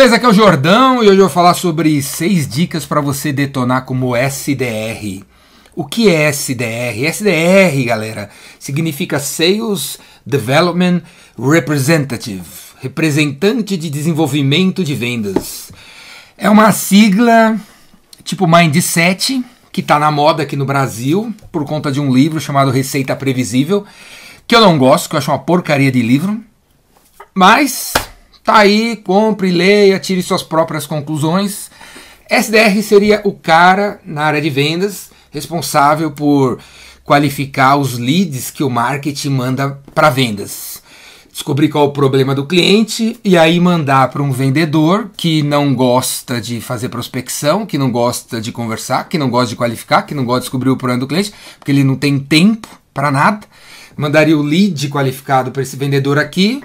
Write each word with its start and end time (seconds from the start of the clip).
beleza? 0.00 0.16
Aqui 0.16 0.24
é 0.24 0.28
o 0.30 0.32
Jordão 0.32 1.04
e 1.04 1.08
hoje 1.08 1.18
eu 1.18 1.26
vou 1.26 1.28
falar 1.28 1.52
sobre 1.52 2.00
seis 2.00 2.48
dicas 2.48 2.86
para 2.86 3.02
você 3.02 3.34
detonar 3.34 3.84
como 3.84 4.16
SDR. 4.16 5.22
O 5.76 5.84
que 5.84 6.08
é 6.08 6.30
SDR? 6.30 7.04
SDR, 7.04 7.84
galera, 7.84 8.30
significa 8.58 9.18
Sales 9.18 9.98
Development 10.24 11.02
Representative, 11.38 12.40
representante 12.80 13.76
de 13.76 13.90
desenvolvimento 13.90 14.82
de 14.82 14.94
vendas. 14.94 15.70
É 16.38 16.48
uma 16.48 16.72
sigla 16.72 17.60
tipo 18.24 18.46
Mindset, 18.46 19.44
que 19.70 19.82
está 19.82 19.98
na 19.98 20.10
moda 20.10 20.44
aqui 20.44 20.56
no 20.56 20.64
Brasil, 20.64 21.30
por 21.52 21.66
conta 21.66 21.92
de 21.92 22.00
um 22.00 22.10
livro 22.10 22.40
chamado 22.40 22.70
Receita 22.70 23.14
Previsível, 23.14 23.84
que 24.46 24.56
eu 24.56 24.62
não 24.62 24.78
gosto, 24.78 25.10
que 25.10 25.14
eu 25.14 25.18
acho 25.18 25.30
uma 25.30 25.38
porcaria 25.38 25.92
de 25.92 26.00
livro. 26.00 26.42
Mas 27.34 27.92
Tá 28.42 28.58
aí, 28.58 28.96
compre, 28.96 29.50
leia, 29.50 29.98
tire 29.98 30.22
suas 30.22 30.42
próprias 30.42 30.86
conclusões. 30.86 31.70
SDR 32.28 32.82
seria 32.82 33.20
o 33.24 33.32
cara 33.32 34.00
na 34.04 34.22
área 34.22 34.40
de 34.40 34.50
vendas 34.50 35.10
responsável 35.30 36.10
por 36.10 36.58
qualificar 37.04 37.76
os 37.76 37.98
leads 37.98 38.50
que 38.50 38.62
o 38.62 38.70
marketing 38.70 39.30
manda 39.30 39.80
para 39.94 40.10
vendas. 40.10 40.82
Descobrir 41.32 41.68
qual 41.68 41.84
é 41.84 41.88
o 41.88 41.92
problema 41.92 42.34
do 42.34 42.46
cliente 42.46 43.18
e 43.24 43.38
aí 43.38 43.58
mandar 43.60 44.10
para 44.10 44.22
um 44.22 44.32
vendedor 44.32 45.10
que 45.16 45.42
não 45.42 45.74
gosta 45.74 46.40
de 46.40 46.60
fazer 46.60 46.88
prospecção, 46.88 47.64
que 47.64 47.78
não 47.78 47.90
gosta 47.90 48.40
de 48.40 48.50
conversar, 48.50 49.08
que 49.08 49.16
não 49.16 49.30
gosta 49.30 49.50
de 49.50 49.56
qualificar, 49.56 50.02
que 50.02 50.14
não 50.14 50.24
gosta 50.24 50.40
de 50.40 50.44
descobrir 50.46 50.70
o 50.70 50.76
problema 50.76 51.00
do 51.00 51.06
cliente, 51.06 51.32
porque 51.58 51.70
ele 51.70 51.84
não 51.84 51.94
tem 51.94 52.18
tempo 52.18 52.68
para 52.92 53.10
nada. 53.10 53.46
Mandaria 53.96 54.36
o 54.36 54.42
lead 54.42 54.88
qualificado 54.88 55.50
para 55.50 55.62
esse 55.62 55.76
vendedor 55.76 56.18
aqui, 56.18 56.62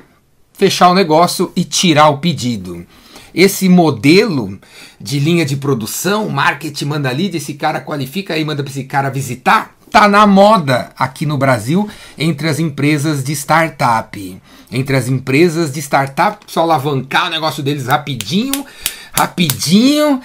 fechar 0.58 0.90
o 0.90 0.96
negócio 0.96 1.52
e 1.56 1.64
tirar 1.64 2.10
o 2.10 2.18
pedido. 2.18 2.86
Esse 3.34 3.68
modelo 3.68 4.58
de 5.00 5.20
linha 5.20 5.46
de 5.46 5.58
produção, 5.58 6.30
marketing 6.30 6.86
manda 6.86 7.12
lead, 7.12 7.36
esse 7.36 7.56
cara 7.56 7.82
qualifica 7.82 8.38
e 8.38 8.46
manda 8.46 8.64
para 8.64 8.72
esse 8.72 8.86
cara 8.86 9.10
visitar, 9.10 9.76
tá 9.92 10.08
na 10.08 10.26
moda 10.26 10.92
aqui 10.98 11.26
no 11.26 11.38
Brasil 11.38 11.90
entre 12.18 12.48
as 12.48 12.60
empresas 12.60 13.24
de 13.24 13.34
startup. 13.34 14.42
Entre 14.72 14.96
as 14.96 15.08
empresas 15.10 15.72
de 15.72 15.82
startup, 15.82 16.46
só 16.48 16.62
alavancar 16.62 17.28
o 17.28 17.30
negócio 17.30 17.62
deles 17.62 17.88
rapidinho, 17.88 18.66
rapidinho. 19.12 20.22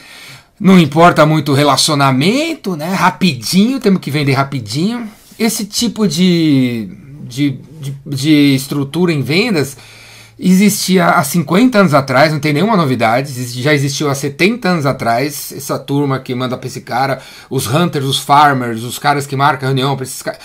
Não 0.59 0.79
importa 0.79 1.27
muito 1.27 1.53
o 1.53 1.55
relacionamento, 1.55 2.77
né? 2.77 2.93
Rapidinho, 2.95 3.81
temos 3.81 4.01
que 4.01 4.11
vender 4.11 4.33
rapidinho. 4.33 5.09
Esse 5.39 5.65
tipo 5.65 6.07
de, 6.07 6.91
de, 7.25 7.59
de, 7.81 7.95
de 8.07 8.55
estrutura 8.55 9.13
em 9.13 9.23
vendas 9.23 9.77
existia 10.41 11.07
há 11.07 11.23
50 11.23 11.79
anos 11.79 11.93
atrás, 11.93 12.33
não 12.33 12.41
tem 12.41 12.55
nenhuma 12.55 12.77
novidade, 12.77 13.31
já 13.61 13.75
existiu 13.75 14.09
há 14.09 14.15
70 14.15 14.69
anos 14.69 14.87
atrás, 14.87 15.53
essa 15.55 15.79
turma 15.79 16.19
que 16.19 16.35
manda 16.35 16.57
pra 16.57 16.67
esse 16.67 16.81
cara, 16.81 17.21
os 17.51 17.67
hunters, 17.67 18.07
os 18.07 18.19
farmers, 18.19 18.83
os 18.83 18.99
caras 18.99 19.27
que 19.27 19.37
marcam 19.37 19.69
reunião 19.69 19.95
pra 19.95 20.05
esses 20.05 20.23
caras. 20.23 20.41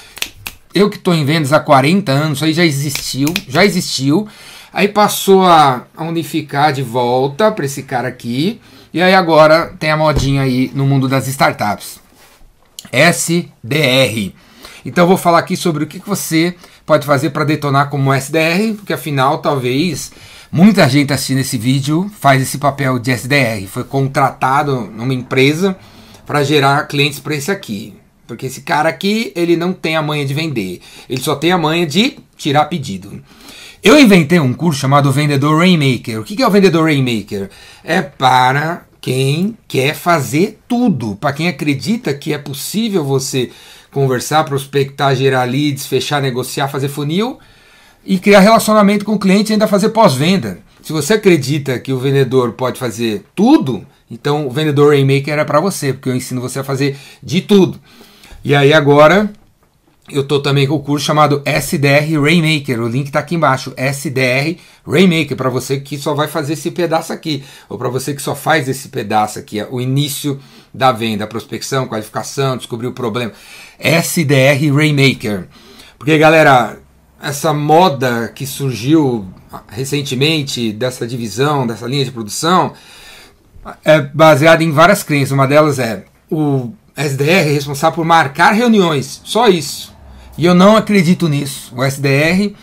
Eu 0.73 0.89
que 0.89 0.97
estou 0.97 1.13
em 1.13 1.23
vendas 1.23 1.53
há 1.53 1.59
40 1.61 2.11
anos, 2.11 2.37
isso 2.39 2.45
aí 2.45 2.53
já 2.53 2.65
existiu, 2.65 3.33
já 3.47 3.63
existiu. 3.63 4.27
Aí 4.73 4.89
passou 4.89 5.45
a 5.45 5.85
unificar 5.97 6.73
de 6.73 6.81
volta 6.81 7.49
para 7.49 7.63
esse 7.63 7.83
cara 7.83 8.09
aqui. 8.09 8.59
E 8.93 9.02
aí 9.02 9.15
agora 9.15 9.73
tem 9.80 9.89
a 9.89 9.95
modinha 9.95 10.41
aí 10.41 10.69
no 10.75 10.85
mundo 10.85 11.07
das 11.07 11.30
startups. 11.30 12.02
SDR. 12.91 14.33
Então 14.85 15.05
eu 15.05 15.07
vou 15.07 15.15
falar 15.15 15.39
aqui 15.39 15.55
sobre 15.55 15.85
o 15.85 15.87
que 15.87 15.99
você 15.99 16.55
pode 16.86 17.05
fazer 17.05 17.31
para 17.31 17.44
detonar 17.44 17.89
como 17.89 18.14
SDR, 18.14 18.75
porque 18.75 18.94
afinal 18.94 19.39
talvez 19.39 20.11
muita 20.52 20.88
gente 20.88 21.11
assistindo 21.11 21.39
esse 21.39 21.58
vídeo 21.58 22.09
faz 22.19 22.42
esse 22.42 22.58
papel 22.58 23.00
de 23.00 23.11
SDR, 23.11 23.66
foi 23.67 23.83
contratado 23.83 24.81
numa 24.81 25.14
empresa 25.14 25.75
para 26.25 26.44
gerar 26.44 26.88
clientes 26.88 27.19
para 27.19 27.36
esse 27.36 27.52
aqui. 27.52 27.94
Porque 28.27 28.47
esse 28.47 28.61
cara 28.61 28.89
aqui, 28.89 29.31
ele 29.36 29.55
não 29.55 29.71
tem 29.71 29.95
a 29.95 30.02
manha 30.02 30.26
de 30.26 30.33
vender, 30.33 30.82
ele 31.08 31.21
só 31.21 31.36
tem 31.36 31.52
a 31.52 31.58
manha 31.58 31.86
de 31.86 32.17
tirar 32.36 32.65
pedido. 32.65 33.21
Eu 33.83 33.99
inventei 33.99 34.39
um 34.39 34.52
curso 34.52 34.80
chamado 34.80 35.11
Vendedor 35.11 35.59
Rainmaker. 35.59 36.20
O 36.20 36.23
que 36.23 36.42
é 36.42 36.48
o 36.48 36.49
Vendedor 36.49 36.86
Rainmaker? 36.86 37.52
É 37.83 38.02
para 38.02 38.83
quem 38.99 39.55
quer 39.67 39.93
fazer 39.93 40.59
tudo, 40.67 41.15
para 41.15 41.33
quem 41.33 41.48
acredita 41.48 42.11
que 42.11 42.33
é 42.33 42.38
possível 42.39 43.04
você 43.04 43.52
conversar, 43.95 44.44
prospectar, 44.44 45.16
gerar 45.16 45.45
leads, 45.45 45.86
fechar, 45.86 46.22
negociar, 46.22 46.67
fazer 46.67 46.89
funil 46.89 47.39
e 48.06 48.20
criar 48.20 48.42
relacionamento 48.42 49.06
com 49.06 49.14
o 49.14 49.20
cliente 49.20 49.52
e 49.52 49.54
ainda 49.54 49.70
fazer 49.70 49.88
pós-venda. 49.89 50.60
Se 50.83 50.92
você 50.92 51.14
acredita 51.14 51.80
que 51.80 51.94
o 51.94 51.98
vendedor 51.98 52.52
pode 52.52 52.78
fazer 52.78 53.23
tudo, 53.33 53.86
então 54.11 54.48
o 54.48 54.52
vendedor 54.52 54.89
Rainmaker 54.89 55.39
é 55.39 55.45
para 55.45 55.61
você, 55.61 55.94
porque 55.94 56.10
eu 56.10 56.16
ensino 56.16 56.42
você 56.42 56.60
a 56.60 56.64
fazer 56.64 56.98
de 57.23 57.39
tudo. 57.39 57.80
E 58.44 58.54
aí 58.54 58.73
agora 58.73 59.32
eu 60.12 60.27
tô 60.27 60.42
também 60.42 60.67
com 60.67 60.76
o 60.76 60.83
curso 60.83 61.06
chamado 61.06 61.42
SDR 61.45 62.22
Rainmaker. 62.22 62.82
O 62.82 62.89
link 62.89 63.08
está 63.08 63.20
aqui 63.20 63.36
embaixo. 63.36 63.73
SDR 63.77 64.60
Rainmaker 64.86 65.38
para 65.38 65.50
você 65.50 65.80
que 65.80 65.98
só 65.98 66.14
vai 66.14 66.27
fazer 66.27 66.54
esse 66.54 66.70
pedaço 66.70 67.14
aqui, 67.14 67.45
ou 67.70 67.77
para 67.77 67.88
você 67.88 68.14
que 68.14 68.22
só 68.22 68.36
faz 68.36 68.67
esse 68.67 68.89
pedaço 68.89 69.39
aqui, 69.39 69.66
o 69.72 69.80
início 69.80 70.38
da 70.75 70.91
venda, 70.91 71.25
prospecção, 71.25 71.87
qualificação, 71.87 72.58
descobrir 72.58 72.87
o 72.87 72.91
problema. 72.91 73.31
SDR 73.80 74.73
Rainmaker. 74.73 75.47
Porque 75.97 76.17
galera, 76.17 76.77
essa 77.21 77.53
moda 77.53 78.31
que 78.33 78.45
surgiu 78.45 79.25
recentemente 79.69 80.71
dessa 80.71 81.08
divisão, 81.08 81.65
dessa 81.65 81.87
linha 81.87 82.03
de 82.03 82.11
produção, 82.11 82.73
é 83.83 84.02
baseada 84.02 84.64
em 84.64 84.71
várias 84.71 85.02
crenças. 85.02 85.31
Uma 85.31 85.47
delas 85.47 85.80
é 85.80 86.05
o 86.30 86.71
SDR 86.95 87.49
é 87.49 87.53
responsável 87.53 87.95
por 87.95 88.05
marcar 88.05 88.52
reuniões, 88.52 89.21
só 89.23 89.47
isso. 89.47 89.93
E 90.37 90.45
eu 90.45 90.53
não 90.53 90.75
acredito 90.75 91.30
nisso. 91.30 91.73
O 91.75 91.83
SDR, 91.83 92.53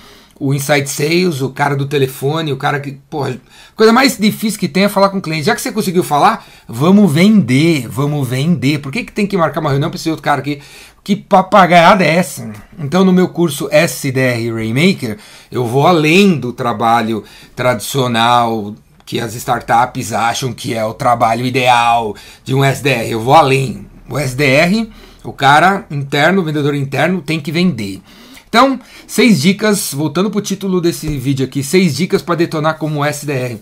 o 0.42 0.53
Inside 0.53 0.88
Sales, 0.88 1.41
o 1.41 1.50
cara 1.50 1.76
do 1.76 1.86
telefone, 1.86 2.53
o 2.53 2.56
cara 2.56 2.80
que. 2.80 2.98
Porra, 3.08 3.41
coisa 3.76 3.92
mais 3.92 4.19
difícil 4.19 4.58
que 4.58 4.66
tem 4.66 4.84
é 4.84 4.88
falar 4.88 5.08
com 5.10 5.19
o 5.19 5.22
cliente. 5.22 5.47
Já 5.47 5.54
que 5.54 5.62
você 5.62 5.70
conseguiu 5.70 6.03
falar, 6.03 6.44
vamos 6.66 7.12
vender, 7.12 7.86
vamos 7.86 8.26
vender. 8.26 8.81
Por 8.81 8.91
que, 8.91 9.04
que 9.04 9.12
tem 9.12 9.25
que 9.25 9.36
marcar 9.36 9.60
uma 9.60 9.70
reunião 9.70 9.88
para 9.88 9.97
esse 9.97 10.10
outro 10.10 10.25
cara 10.25 10.41
aqui? 10.41 10.60
Que 11.04 11.14
papagaiada 11.14 12.04
é 12.04 12.16
essa? 12.16 12.50
Então, 12.76 13.04
no 13.04 13.12
meu 13.12 13.28
curso 13.28 13.69
SDR 13.70 14.52
Rainmaker, 14.52 15.16
eu 15.50 15.64
vou 15.64 15.86
além 15.86 16.36
do 16.36 16.52
trabalho 16.52 17.22
tradicional 17.54 18.75
que 19.06 19.20
as 19.20 19.36
startups 19.36 20.12
acham 20.12 20.52
que 20.52 20.75
é 20.75 20.84
o 20.84 20.94
trabalho 20.94 21.47
ideal 21.47 22.16
de 22.42 22.52
um 22.52 22.64
SDR. 22.64 23.08
Eu 23.08 23.20
vou 23.20 23.34
além. 23.34 23.86
O 24.10 24.19
SDR 24.19 24.88
o 25.25 25.32
cara 25.32 25.86
interno, 25.88 26.42
o 26.42 26.44
vendedor 26.44 26.75
interno, 26.75 27.22
tem 27.22 27.38
que 27.38 27.52
vender. 27.52 28.02
Então, 28.52 28.78
seis 29.06 29.40
dicas, 29.40 29.94
voltando 29.94 30.30
para 30.30 30.38
o 30.38 30.42
título 30.42 30.78
desse 30.78 31.08
vídeo 31.16 31.46
aqui, 31.46 31.64
seis 31.64 31.96
dicas 31.96 32.20
para 32.20 32.34
detonar 32.34 32.76
como 32.76 33.02
SDR. 33.02 33.56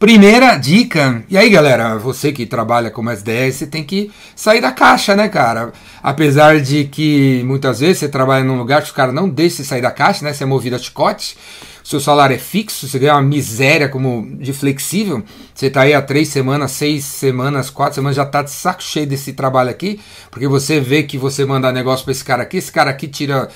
Primeira 0.00 0.56
dica, 0.56 1.22
e 1.30 1.38
aí 1.38 1.48
galera, 1.48 1.96
você 1.96 2.32
que 2.32 2.44
trabalha 2.44 2.90
como 2.90 3.08
SDR, 3.08 3.52
você 3.52 3.68
tem 3.68 3.84
que 3.84 4.10
sair 4.34 4.60
da 4.60 4.72
caixa, 4.72 5.14
né, 5.14 5.28
cara? 5.28 5.72
Apesar 6.02 6.60
de 6.60 6.86
que 6.86 7.44
muitas 7.44 7.78
vezes 7.78 7.98
você 7.98 8.08
trabalha 8.08 8.42
num 8.42 8.58
lugar 8.58 8.82
que 8.82 8.88
os 8.88 8.92
caras 8.92 9.14
não 9.14 9.28
deixam 9.28 9.58
você 9.58 9.64
sair 9.64 9.80
da 9.80 9.92
caixa, 9.92 10.24
né? 10.24 10.32
Você 10.32 10.42
é 10.42 10.46
movido 10.46 10.74
a 10.74 10.78
chicote, 10.80 11.36
seu 11.84 12.00
salário 12.00 12.34
é 12.34 12.38
fixo, 12.38 12.88
você 12.88 12.98
ganha 12.98 13.14
uma 13.14 13.22
miséria 13.22 13.88
como 13.88 14.26
de 14.40 14.52
flexível, 14.52 15.22
você 15.54 15.70
tá 15.70 15.82
aí 15.82 15.94
há 15.94 16.02
três 16.02 16.26
semanas, 16.26 16.72
seis 16.72 17.04
semanas, 17.04 17.70
quatro 17.70 17.94
semanas, 17.94 18.16
já 18.16 18.26
tá 18.26 18.42
de 18.42 18.50
saco 18.50 18.82
cheio 18.82 19.06
desse 19.06 19.34
trabalho 19.34 19.70
aqui, 19.70 20.00
porque 20.32 20.48
você 20.48 20.80
vê 20.80 21.04
que 21.04 21.16
você 21.16 21.44
manda 21.44 21.70
negócio 21.70 22.04
para 22.04 22.10
esse 22.10 22.24
cara 22.24 22.42
aqui, 22.42 22.56
esse 22.56 22.72
cara 22.72 22.90
aqui 22.90 23.06
tira 23.06 23.48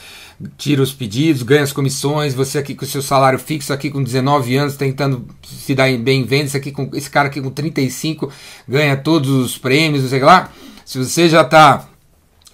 tira 0.57 0.83
os 0.83 0.93
pedidos, 0.93 1.43
ganha 1.43 1.63
as 1.63 1.73
comissões, 1.73 2.35
você 2.35 2.59
aqui 2.59 2.75
com 2.75 2.85
o 2.85 2.89
seu 2.89 3.01
salário 3.01 3.39
fixo, 3.39 3.73
aqui 3.73 3.91
com 3.91 4.03
19 4.03 4.57
anos, 4.57 4.77
tentando 4.77 5.27
se 5.43 5.75
dar 5.75 5.91
bem 5.97 6.23
em 6.23 6.25
vendas, 6.25 6.55
aqui 6.55 6.71
com 6.71 6.91
esse 6.93 7.09
cara 7.09 7.29
aqui 7.29 7.41
com 7.41 7.51
35 7.51 8.31
ganha 8.69 8.97
todos 8.97 9.31
os 9.31 9.57
prêmios, 9.57 10.03
não 10.03 10.11
sei 10.11 10.21
lá. 10.21 10.51
Se 10.85 10.99
você 10.99 11.29
já 11.29 11.43
está 11.43 11.89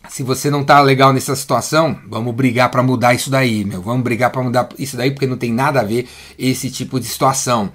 se 0.09 0.23
você 0.23 0.51
não 0.51 0.63
tá 0.65 0.81
legal 0.81 1.13
nessa 1.13 1.35
situação, 1.35 1.99
vamos 2.09 2.35
brigar 2.35 2.71
para 2.71 2.83
mudar 2.83 3.15
isso 3.15 3.31
daí, 3.31 3.65
meu. 3.65 3.81
Vamos 3.81 4.03
brigar 4.03 4.31
para 4.31 4.43
mudar 4.43 4.69
isso 4.79 4.97
daí 4.97 5.11
porque 5.11 5.27
não 5.27 5.37
tem 5.37 5.53
nada 5.53 5.81
a 5.81 5.85
ver 5.85 6.09
esse 6.39 6.71
tipo 6.71 7.01
de 7.01 7.07
situação. 7.07 7.73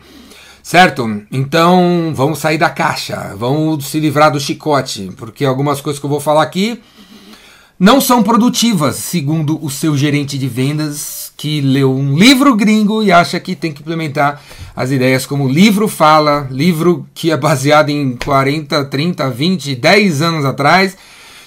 Certo? 0.62 1.24
Então, 1.32 2.12
vamos 2.14 2.40
sair 2.40 2.58
da 2.58 2.70
caixa, 2.70 3.34
vamos 3.38 3.88
se 3.88 4.00
livrar 4.00 4.32
do 4.32 4.40
chicote, 4.40 5.10
porque 5.16 5.46
algumas 5.46 5.80
coisas 5.80 5.98
que 5.98 6.06
eu 6.06 6.10
vou 6.10 6.20
falar 6.20 6.44
aqui 6.44 6.82
não 7.80 8.02
são 8.02 8.24
produtivas, 8.24 8.96
segundo 8.96 9.64
o 9.64 9.70
seu 9.70 9.96
gerente 9.96 10.38
de 10.38 10.48
vendas 10.48 11.32
que 11.38 11.62
leu 11.62 11.94
um 11.94 12.18
livro 12.18 12.56
gringo 12.56 13.04
e 13.04 13.12
acha 13.12 13.40
que 13.40 13.56
tem 13.56 13.72
que 13.72 13.82
implementar 13.82 14.42
as 14.76 14.90
ideias 14.90 15.28
como 15.28 15.48
livro 15.48 15.88
fala, 15.88 16.48
livro 16.50 17.08
que 17.14 17.30
é 17.30 17.38
baseado 17.38 17.90
em 17.90 18.16
40, 18.18 18.86
30, 18.86 19.30
20, 19.30 19.76
10 19.76 20.22
anos 20.24 20.46
atrás 20.46 20.98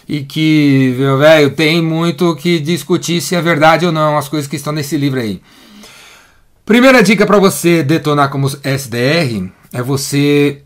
e 0.09 0.23
que, 0.23 0.94
meu 0.97 1.19
velho, 1.19 1.50
tem 1.50 1.82
muito 1.82 2.37
que 2.37 2.61
discutir 2.61 3.21
se 3.21 3.35
é 3.35 3.43
verdade 3.43 3.85
ou 3.85 3.93
não 3.93 4.17
as 4.17 4.29
coisas 4.29 4.49
que 4.49 4.56
estão 4.56 4.73
nesse 4.73 4.97
livro 4.97 5.19
aí. 5.19 5.41
Primeira 6.65 7.03
dica 7.03 7.26
para 7.26 7.38
você 7.38 7.83
detonar 7.83 8.31
como 8.31 8.47
SDR 8.47 9.50
é 9.73 9.83
você 9.83 10.62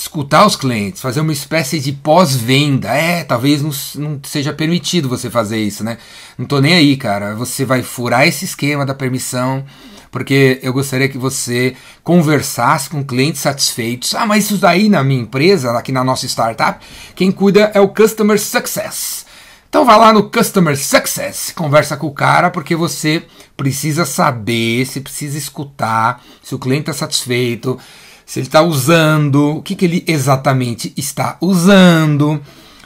escutar 0.00 0.44
os 0.44 0.56
clientes, 0.56 1.00
fazer 1.00 1.20
uma 1.20 1.32
espécie 1.32 1.78
de 1.78 1.92
pós-venda. 1.92 2.88
É, 2.88 3.22
talvez 3.22 3.62
não, 3.62 3.70
não, 3.96 4.20
seja 4.24 4.52
permitido 4.52 5.08
você 5.08 5.30
fazer 5.30 5.58
isso, 5.58 5.84
né? 5.84 5.98
Não 6.36 6.46
tô 6.46 6.60
nem 6.60 6.74
aí, 6.74 6.96
cara. 6.96 7.34
Você 7.36 7.64
vai 7.64 7.82
furar 7.82 8.26
esse 8.26 8.44
esquema 8.44 8.84
da 8.84 8.94
permissão, 8.94 9.64
porque 10.10 10.58
eu 10.62 10.72
gostaria 10.72 11.08
que 11.08 11.16
você 11.16 11.76
conversasse 12.02 12.90
com 12.90 13.04
clientes 13.04 13.40
satisfeitos. 13.40 14.14
Ah, 14.14 14.26
mas 14.26 14.44
isso 14.44 14.58
daí 14.58 14.88
na 14.88 15.04
minha 15.04 15.22
empresa, 15.22 15.70
aqui 15.72 15.92
na 15.92 16.02
nossa 16.02 16.26
startup, 16.26 16.84
quem 17.14 17.30
cuida 17.30 17.70
é 17.72 17.80
o 17.80 17.88
Customer 17.88 18.40
Success. 18.40 19.24
Então 19.68 19.84
vai 19.84 19.98
lá 19.98 20.12
no 20.12 20.30
Customer 20.30 20.76
Success, 20.76 21.52
conversa 21.52 21.96
com 21.96 22.06
o 22.06 22.14
cara, 22.14 22.48
porque 22.48 22.76
você 22.76 23.24
precisa 23.56 24.04
saber, 24.04 24.86
você 24.86 25.00
precisa 25.00 25.36
escutar 25.36 26.22
se 26.42 26.54
o 26.54 26.58
cliente 26.60 26.82
está 26.82 26.92
satisfeito, 26.92 27.76
se 28.26 28.40
ele 28.40 28.46
está 28.46 28.62
usando, 28.62 29.56
o 29.56 29.62
que, 29.62 29.74
que 29.74 29.84
ele 29.84 30.04
exatamente 30.06 30.92
está 30.96 31.36
usando. 31.40 32.40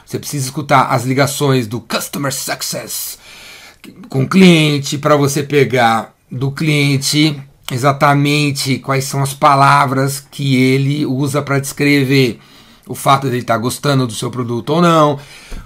Você 0.05 0.19
precisa 0.19 0.45
escutar 0.45 0.87
as 0.87 1.05
ligações 1.05 1.67
do 1.67 1.79
Customer 1.79 2.33
Success 2.33 3.17
com 4.09 4.23
o 4.23 4.29
cliente 4.29 4.97
para 4.97 5.15
você 5.15 5.43
pegar 5.43 6.13
do 6.29 6.51
cliente 6.51 7.39
exatamente 7.71 8.79
quais 8.79 9.05
são 9.05 9.21
as 9.21 9.33
palavras 9.33 10.19
que 10.19 10.55
ele 10.55 11.05
usa 11.05 11.41
para 11.41 11.59
descrever 11.59 12.39
o 12.87 12.95
fato 12.95 13.27
de 13.27 13.35
ele 13.35 13.41
estar 13.41 13.53
tá 13.53 13.59
gostando 13.59 14.07
do 14.07 14.13
seu 14.13 14.31
produto 14.31 14.71
ou 14.71 14.81
não. 14.81 15.19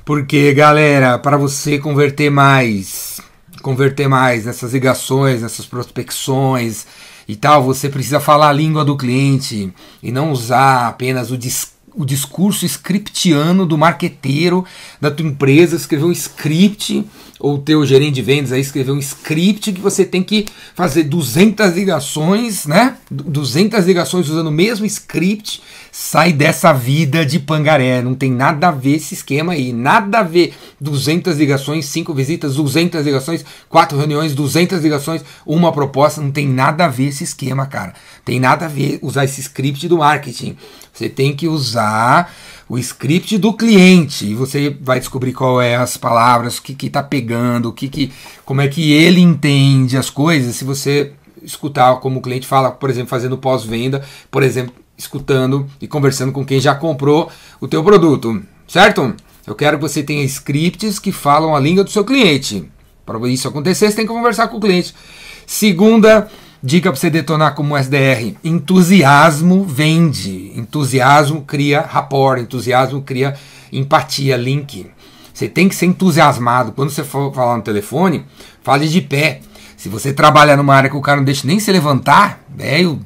Porque, 0.03 0.53
galera, 0.53 1.17
para 1.17 1.37
você 1.37 1.79
converter 1.79 2.29
mais, 2.29 3.21
converter 3.63 4.07
mais 4.07 4.45
nessas 4.45 4.74
ligações, 4.74 5.42
nessas 5.42 5.65
prospecções, 5.65 6.86
e 7.27 7.36
tal, 7.36 7.63
você 7.63 7.89
precisa 7.89 8.19
falar 8.19 8.50
a 8.50 8.54
língua 8.54 8.83
do 8.83 8.98
cliente 8.98 9.74
e 10.01 10.12
não 10.12 10.31
usar 10.31 10.88
apenas 10.88 11.31
o, 11.31 11.38
dis 11.38 11.72
o 11.95 12.06
discurso 12.06 12.66
scriptiano 12.66 13.66
do 13.66 13.78
marqueteiro 13.78 14.66
da 15.00 15.12
tua 15.12 15.25
empresa, 15.25 15.75
escrever 15.75 16.06
um 16.06 16.12
script, 16.12 17.06
ou 17.40 17.56
o 17.56 17.57
teu 17.57 17.86
gerente 17.86 18.16
de 18.16 18.22
vendas 18.22 18.51
aí 18.51 18.62
escrever 18.62 18.92
um 18.92 19.00
script 19.00 19.74
que 19.74 19.81
você 19.81 20.06
tem 20.06 20.24
que 20.24 20.45
fazer 20.74 21.04
200 21.04 21.74
ligações, 21.74 22.66
né? 22.66 22.95
200 23.12 23.86
ligações 23.86 24.30
usando 24.30 24.48
o 24.48 24.51
mesmo 24.51 24.86
script 24.86 25.62
sai 25.92 26.34
dessa 26.34 26.72
vida 26.74 27.25
de 27.25 27.40
pangaré. 27.40 28.01
Não 28.01 28.16
tem 28.16 28.31
nada 28.31 28.69
a 28.69 28.72
ver 28.72 28.95
esse 28.95 29.13
esquema 29.13 29.54
aí. 29.54 29.74
Nada 29.74 30.19
a 30.19 30.24
ver. 30.24 30.54
200 30.80 31.38
ligações, 31.38 31.86
5 31.86 32.13
visitas, 32.13 32.56
200 32.56 33.06
ligações, 33.06 33.45
4 33.69 33.98
reuniões, 33.98 34.34
200 34.34 34.81
ligações, 34.81 35.22
uma 35.45 35.72
proposta. 35.72 36.22
Não 36.22 36.31
tem 36.31 36.48
nada 36.48 36.86
a 36.86 36.88
ver 36.88 37.10
esse 37.10 37.24
esquema, 37.24 37.66
cara. 37.66 37.94
Tem 38.25 38.40
nada 38.40 38.66
a 38.66 38.69
ver 38.69 39.00
usar 39.01 39.25
esse 39.25 39.42
script 39.42 39.88
do 39.88 39.98
marketing. 39.98 40.57
Você 40.94 41.10
tem 41.10 41.36
que 41.36 41.48
usar 41.48 42.31
o 42.69 42.78
script 42.78 43.38
do 43.38 43.51
cliente 43.51 44.28
e 44.28 44.36
você 44.36 44.75
vai 44.81 45.00
descobrir 45.00 45.34
qual 45.34 45.62
é 45.62 45.75
as 45.75 45.98
palavras, 45.98 46.57
o 46.57 46.62
que 46.62 46.75
que 46.75 46.90
tá 46.90 47.01
pegando, 47.01 47.69
o 47.69 47.74
que 47.74 47.90
que 47.90 48.12
como 48.45 48.62
é 48.62 48.68
que 48.68 48.94
ele 48.94 49.19
entende 49.19 49.98
as 49.98 50.10
coisas. 50.10 50.56
Se 50.56 50.63
você 50.63 51.12
escutar 51.42 51.95
como 51.95 52.19
o 52.19 52.22
cliente 52.22 52.48
fala, 52.48 52.72
por 52.72 52.90
exemplo, 52.90 53.10
fazendo 53.10 53.38
pós-venda, 53.38 54.04
por 54.30 54.44
exemplo, 54.44 54.74
escutando 54.98 55.68
e 55.81 55.88
conversando 55.88 56.31
com 56.31 56.45
quem 56.45 56.60
já 56.60 56.75
comprou 56.75 57.30
o 57.60 57.68
teu 57.68 57.84
produto, 57.84 58.42
certo? 58.68 59.16
Eu 59.45 59.56
quero 59.56 59.78
que 59.78 59.81
você 59.81 60.04
tenha 60.04 60.24
scripts 60.24 61.00
que 61.00 61.12
falam 61.12 61.56
a 61.56 61.60
língua 61.60 61.84
do 61.84 61.90
seu 61.90 62.06
cliente. 62.06 62.69
Para 63.06 63.19
isso 63.28 63.48
acontecer, 63.48 63.90
você 63.90 63.98
tem 63.98 64.07
que 64.07 64.13
conversar 64.13 64.48
com 64.48 64.57
o 64.57 64.62
cliente. 64.62 64.95
Segunda 65.45 66.30
dica 66.63 66.89
para 66.89 67.00
você 67.00 67.10
detonar 67.10 67.54
como 67.54 67.77
SDR: 67.77 68.36
entusiasmo 68.44 69.65
vende. 69.65 70.54
Entusiasmo 70.56 71.42
cria 71.42 71.81
rapport, 71.81 72.39
entusiasmo 72.39 73.01
cria 73.01 73.36
empatia, 73.71 74.38
link. 74.38 74.88
Você 75.33 75.50
tem 75.50 75.68
que 75.68 75.75
ser 75.75 75.88
entusiasmado. 75.88 76.71
Quando 76.71 76.92
você 76.92 77.04
for 77.04 77.33
falar 77.33 77.57
no 77.57 77.63
telefone, 77.63 78.25
fale 78.62 78.88
de 78.88 79.01
pé. 79.01 79.42
Se 79.75 79.89
você 79.89 80.13
trabalha 80.13 80.56
numa 80.56 80.74
área 80.74 80.89
que 80.89 80.95
o 80.95 81.01
cara 81.01 81.18
não 81.18 81.25
deixa 81.25 81.45
nem 81.45 81.60
se 81.60 81.71
levantar, 81.71 82.42
velho, 82.56 83.00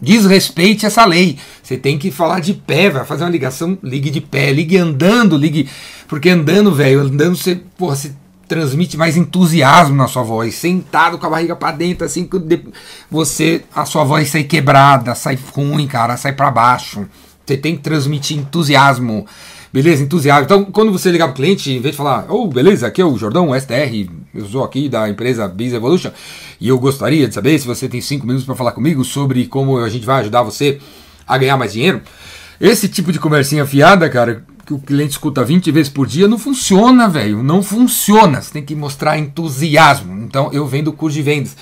desrespeite 0.00 0.86
essa 0.86 1.04
lei. 1.04 1.38
Você 1.62 1.76
tem 1.76 1.98
que 1.98 2.10
falar 2.10 2.40
de 2.40 2.52
pé, 2.52 2.90
vai 2.90 3.04
fazer 3.04 3.24
uma 3.24 3.30
ligação, 3.30 3.78
ligue 3.82 4.10
de 4.10 4.20
pé, 4.20 4.52
ligue 4.52 4.76
andando, 4.76 5.36
ligue. 5.36 5.68
Porque 6.06 6.28
andando, 6.28 6.72
velho, 6.72 7.00
andando 7.00 7.34
você, 7.34 7.56
porra, 7.76 7.96
você 7.96 8.12
transmite 8.48 8.96
mais 8.96 9.16
entusiasmo 9.16 9.96
na 9.96 10.06
sua 10.06 10.22
voz. 10.22 10.54
Sentado 10.54 11.18
com 11.18 11.26
a 11.26 11.30
barriga 11.30 11.56
para 11.56 11.76
dentro, 11.76 12.04
assim, 12.04 12.28
você, 13.10 13.64
a 13.74 13.84
sua 13.84 14.04
voz 14.04 14.28
sai 14.28 14.44
quebrada, 14.44 15.14
sai 15.14 15.38
ruim, 15.54 15.86
cara, 15.86 16.16
sai 16.16 16.32
para 16.32 16.50
baixo. 16.50 17.06
Você 17.44 17.56
tem 17.56 17.76
que 17.76 17.82
transmitir 17.82 18.38
entusiasmo. 18.38 19.26
Beleza? 19.72 20.04
Entusiasmo. 20.04 20.44
Então, 20.44 20.64
quando 20.66 20.92
você 20.92 21.10
ligar 21.10 21.26
pro 21.26 21.36
cliente, 21.36 21.70
em 21.70 21.80
vez 21.80 21.94
de 21.94 21.96
falar, 21.96 22.26
oh, 22.28 22.46
beleza, 22.46 22.86
aqui 22.86 23.02
é 23.02 23.04
o 23.04 23.18
Jordão 23.18 23.48
STR, 23.58 24.08
eu 24.32 24.46
sou 24.46 24.62
aqui 24.62 24.88
da 24.88 25.08
empresa 25.08 25.48
Biz 25.48 25.74
Evolution, 25.74 26.12
e 26.60 26.68
eu 26.68 26.78
gostaria 26.78 27.26
de 27.26 27.34
saber 27.34 27.58
se 27.58 27.66
você 27.66 27.88
tem 27.88 28.00
cinco 28.00 28.24
minutos 28.24 28.46
para 28.46 28.54
falar 28.54 28.72
comigo 28.72 29.04
sobre 29.04 29.46
como 29.46 29.78
a 29.78 29.88
gente 29.88 30.06
vai 30.06 30.20
ajudar 30.20 30.42
você 30.42 30.78
a 31.26 31.36
ganhar 31.36 31.56
mais 31.56 31.72
dinheiro. 31.72 32.00
Esse 32.60 32.88
tipo 32.88 33.10
de 33.10 33.18
conversinha 33.18 33.66
fiada, 33.66 34.08
cara, 34.08 34.44
que 34.64 34.74
o 34.74 34.78
cliente 34.78 35.12
escuta 35.12 35.44
20 35.44 35.70
vezes 35.70 35.92
por 35.92 36.06
dia, 36.06 36.26
não 36.26 36.38
funciona, 36.38 37.08
velho. 37.08 37.42
Não 37.42 37.62
funciona. 37.62 38.40
Você 38.40 38.52
tem 38.52 38.64
que 38.64 38.74
mostrar 38.74 39.18
entusiasmo. 39.18 40.18
Então, 40.24 40.50
eu 40.52 40.66
vendo 40.66 40.92
curso 40.92 41.16
de 41.16 41.22
vendas. 41.22 41.56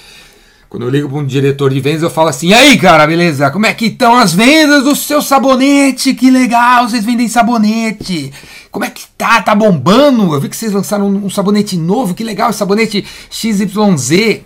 Quando 0.68 0.84
eu 0.84 0.88
ligo 0.88 1.06
para 1.06 1.18
um 1.18 1.26
diretor 1.26 1.70
de 1.70 1.80
vendas, 1.80 2.02
eu 2.02 2.08
falo 2.08 2.28
assim: 2.28 2.48
e 2.48 2.54
aí, 2.54 2.78
cara, 2.78 3.06
beleza? 3.06 3.50
Como 3.50 3.66
é 3.66 3.74
que 3.74 3.86
estão 3.86 4.16
as 4.16 4.32
vendas 4.32 4.84
do 4.84 4.96
seu 4.96 5.20
sabonete? 5.20 6.14
Que 6.14 6.30
legal, 6.30 6.88
vocês 6.88 7.04
vendem 7.04 7.28
sabonete. 7.28 8.32
Como 8.70 8.84
é 8.84 8.88
que 8.88 9.02
tá? 9.18 9.42
Tá 9.42 9.54
bombando? 9.54 10.32
Eu 10.32 10.40
vi 10.40 10.48
que 10.48 10.56
vocês 10.56 10.72
lançaram 10.72 11.08
um 11.08 11.28
sabonete 11.28 11.76
novo, 11.76 12.14
que 12.14 12.24
legal, 12.24 12.52
sabonete 12.54 13.04
XYZ. 13.28 14.40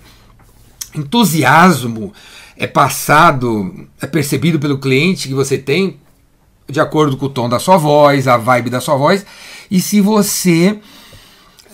Entusiasmo 0.97 2.13
é 2.57 2.67
passado, 2.67 3.87
é 4.01 4.07
percebido 4.09 4.59
pelo 4.59 4.79
cliente 4.79 5.29
que 5.29 5.35
você 5.35 5.57
tem 5.57 5.97
de 6.69 6.81
acordo 6.81 7.17
com 7.17 7.27
o 7.27 7.31
tom 7.31 7.49
da 7.49 7.59
sua 7.59 7.77
voz, 7.77 8.27
a 8.27 8.37
vibe 8.37 8.71
da 8.71 8.81
sua 8.81 8.97
voz. 8.97 9.25
E 9.71 9.81
se 9.81 10.01
você 10.01 10.79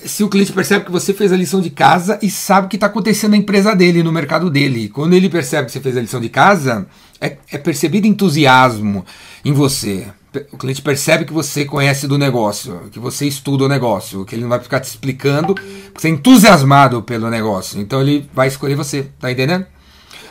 se 0.05 0.25
o 0.25 0.29
cliente 0.29 0.53
percebe 0.53 0.85
que 0.85 0.91
você 0.91 1.15
fez 1.15 1.33
a 1.33 1.37
lição 1.37 1.61
de 1.61 1.71
casa 1.71 2.19
e 2.23 2.29
sabe 2.29 2.67
o 2.67 2.69
que 2.69 2.77
está 2.77 2.87
acontecendo 2.87 3.33
na 3.33 3.37
empresa 3.37 3.75
dele, 3.75 4.03
no 4.03 4.13
mercado 4.13 4.51
dele. 4.51 4.89
Quando 4.89 5.15
ele 5.15 5.29
percebe 5.29 5.67
que 5.67 5.73
você 5.73 5.81
fez 5.81 5.97
a 5.97 6.01
lição 6.01 6.21
de 6.21 6.29
casa, 6.29 6.87
é, 7.21 7.37
é 7.51 7.59
percebido 7.59 8.07
entusiasmo 8.07 9.05
em 9.45 9.53
você. 9.53 10.07
O 10.51 10.57
cliente 10.57 10.81
percebe 10.81 11.25
que 11.25 11.33
você 11.33 11.65
conhece 11.65 12.09
do 12.09 12.19
negócio, 12.19 12.89
que 12.91 12.99
você 12.99 13.27
estuda 13.27 13.65
o 13.65 13.69
negócio, 13.69 14.25
que 14.25 14.35
ele 14.35 14.43
não 14.43 14.49
vai 14.49 14.59
ficar 14.59 14.81
te 14.81 14.89
explicando, 14.89 15.55
porque 15.55 16.01
você 16.01 16.09
é 16.09 16.11
entusiasmado 16.11 17.03
pelo 17.03 17.29
negócio. 17.29 17.81
Então 17.81 18.01
ele 18.01 18.29
vai 18.33 18.49
escolher 18.49 18.75
você, 18.75 19.07
tá 19.21 19.31
entendendo? 19.31 19.67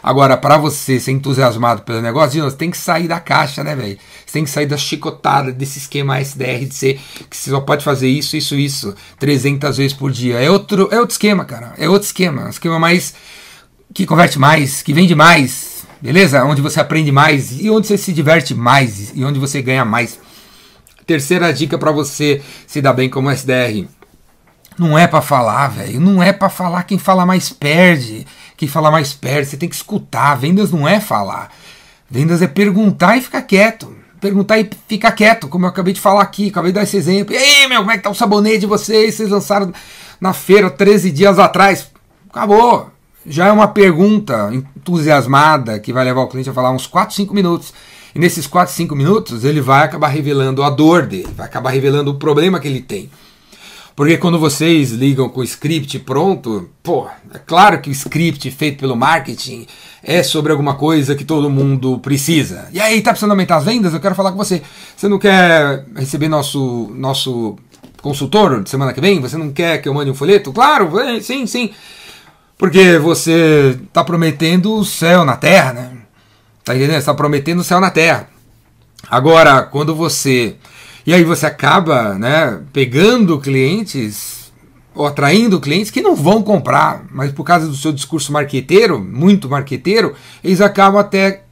Agora, 0.04 0.36
para 0.36 0.58
você 0.58 1.00
ser 1.00 1.12
entusiasmado 1.12 1.84
pelo 1.84 2.02
negócio, 2.02 2.44
você 2.44 2.58
tem 2.58 2.72
que 2.72 2.78
sair 2.78 3.08
da 3.08 3.20
caixa, 3.20 3.64
né, 3.64 3.76
velho? 3.76 3.98
Você 4.32 4.38
tem 4.38 4.46
que 4.46 4.50
sair 4.50 4.66
da 4.66 4.78
chicotada 4.78 5.52
desse 5.52 5.78
esquema 5.78 6.18
SDR 6.22 6.66
de 6.66 6.74
ser 6.74 7.02
que 7.30 7.36
você 7.36 7.50
só 7.50 7.60
pode 7.60 7.84
fazer 7.84 8.08
isso, 8.08 8.38
isso, 8.38 8.56
isso 8.56 8.96
300 9.20 9.76
vezes 9.76 9.92
por 9.92 10.10
dia. 10.10 10.40
É 10.40 10.50
outro, 10.50 10.88
é 10.90 10.98
outro 10.98 11.12
esquema, 11.12 11.44
cara. 11.44 11.74
É 11.78 11.90
outro 11.90 12.06
esquema. 12.06 12.46
Um 12.46 12.50
esquema 12.50 12.80
mais 12.80 13.14
que 13.94 14.06
converte 14.06 14.40
mais, 14.40 14.82
que 14.82 14.94
vende 14.94 15.14
mais, 15.14 15.86
beleza? 16.02 16.46
Onde 16.46 16.62
você 16.62 16.80
aprende 16.80 17.12
mais 17.12 17.60
e 17.60 17.70
onde 17.70 17.88
você 17.88 17.98
se 17.98 18.14
diverte 18.14 18.56
mais 18.56 19.12
e 19.14 19.26
onde 19.26 19.38
você 19.38 19.62
ganha 19.62 19.84
mais. 19.84 20.18
Terceira 21.06 21.52
dica 21.52 21.78
para 21.78 21.92
você 21.92 22.42
se 22.66 22.82
dar 22.82 22.94
bem 22.94 23.10
como 23.10 23.30
SDR. 23.30 23.86
Não 24.80 24.98
é 24.98 25.08
para 25.08 25.22
falar, 25.22 25.68
velho. 25.68 26.00
Não 26.00 26.24
é 26.24 26.32
para 26.32 26.48
falar. 26.48 26.84
Quem 26.84 26.98
fala 26.98 27.26
mais 27.26 27.50
perde 27.50 28.26
que 28.56 28.66
falar 28.66 28.92
mais 28.92 29.12
perto, 29.12 29.50
você 29.50 29.58
tem 29.58 29.68
que 29.68 29.76
escutar. 29.76 30.36
Vendas 30.36 30.72
não 30.72 30.88
é 30.88 31.02
falar. 31.02 31.52
Vendas 32.10 32.42
é 32.42 32.48
perguntar 32.48 33.18
e 33.18 33.22
ficar 33.22 33.42
quieto. 33.42 34.00
Perguntar 34.22 34.60
e 34.60 34.70
ficar 34.88 35.12
quieto, 35.14 35.48
como 35.48 35.66
eu 35.66 35.70
acabei 35.70 35.94
de 35.94 36.00
falar 36.00 36.22
aqui, 36.22 36.50
acabei 36.50 36.72
de 36.72 36.76
dar 36.76 36.84
esse 36.84 36.96
exemplo. 36.96 37.34
E 37.34 37.38
aí, 37.38 37.68
meu, 37.68 37.80
como 37.80 37.92
é 37.92 37.98
que 37.98 38.04
tá 38.04 38.10
o 38.12 38.16
sabonete 38.16 38.60
de 38.60 38.66
vocês? 38.68 39.16
Vocês 39.16 39.30
lançaram 39.30 39.74
na 40.20 40.32
feira 40.32 40.70
13 40.70 41.12
dias 41.12 41.40
atrás. 41.40 41.90
Acabou. 42.30 42.90
Já 43.26 43.48
é 43.48 43.52
uma 43.52 43.68
pergunta 43.68 44.52
entusiasmada 44.54 45.80
que 45.80 45.92
vai 45.92 46.06
levar 46.06 46.22
o 46.22 46.28
cliente 46.28 46.50
a 46.50 46.54
falar 46.54 46.72
uns 46.72 46.86
4, 46.86 47.16
5 47.16 47.34
minutos. 47.34 47.74
E 48.14 48.20
nesses 48.20 48.46
4, 48.46 48.74
5 48.74 48.96
minutos 48.96 49.44
ele 49.44 49.60
vai 49.60 49.84
acabar 49.84 50.10
revelando 50.10 50.64
a 50.64 50.70
dor 50.70 51.08
dele, 51.08 51.30
vai 51.36 51.46
acabar 51.46 51.72
revelando 51.72 52.12
o 52.12 52.16
problema 52.16 52.60
que 52.60 52.68
ele 52.68 52.82
tem. 52.82 53.10
Porque 53.96 54.18
quando 54.18 54.40
vocês 54.40 54.92
ligam 54.92 55.28
com 55.30 55.42
o 55.42 55.44
script 55.44 56.00
pronto, 56.00 56.70
pô, 56.82 57.08
é 57.34 57.40
claro 57.40 57.80
que 57.82 57.90
o 57.90 57.92
script 57.92 58.50
feito 58.52 58.80
pelo 58.80 58.96
marketing 58.96 59.68
é 60.02 60.24
sobre 60.24 60.52
alguma 60.52 60.76
coisa 60.76 61.16
que 61.16 61.26
todo 61.26 61.50
mundo 61.50 62.00
precisa. 62.00 62.68
E 62.72 62.80
aí, 62.80 63.02
tá 63.02 63.12
precisando 63.12 63.32
aumentar 63.32 63.58
as 63.58 63.66
vendas? 63.66 63.94
Eu 63.94 64.00
quero 64.00 64.16
falar 64.16 64.32
com 64.32 64.38
você. 64.38 64.62
Você 64.96 65.08
não 65.08 65.20
quer 65.20 65.86
receber 65.96 66.30
nosso, 66.30 66.92
nosso 66.96 67.58
consultor 68.02 68.68
semana 68.68 68.94
que 68.94 69.02
vem? 69.02 69.20
Você 69.22 69.38
não 69.38 69.52
quer 69.52 69.82
que 69.82 69.88
eu 69.88 69.94
mande 69.94 70.10
um 70.10 70.16
folheto? 70.16 70.52
Claro, 70.52 70.92
sim, 71.22 71.46
sim. 71.46 71.72
Porque 72.58 72.98
você 72.98 73.78
está 73.88 74.04
prometendo 74.04 74.74
o 74.76 74.86
céu 74.86 75.26
na 75.26 75.36
terra, 75.36 75.74
né? 75.74 75.92
Tá 76.64 76.76
entendendo? 76.76 77.00
Você 77.00 77.06
tá 77.06 77.14
prometendo 77.14 77.60
o 77.60 77.64
céu 77.64 77.80
na 77.80 77.90
terra. 77.90 78.30
Agora, 79.10 79.64
quando 79.64 79.96
você. 79.96 80.56
E 81.06 81.14
aí 81.14 81.24
você 81.24 81.46
acaba 81.46 82.16
né, 82.16 82.62
pegando 82.72 83.40
clientes 83.40 84.52
ou 84.94 85.08
atraindo 85.08 85.60
clientes 85.60 85.90
que 85.90 86.02
não 86.02 86.16
vão 86.16 86.44
comprar, 86.44 87.06
mas 87.12 87.32
por 87.32 87.44
causa 87.44 87.68
do 87.68 87.76
seu 87.76 87.92
discurso 87.92 88.32
marqueteiro, 88.32 89.00
muito 89.00 89.50
marqueteiro, 89.50 90.16
eles 90.44 90.60
acabam 90.60 91.00
até 91.00 91.44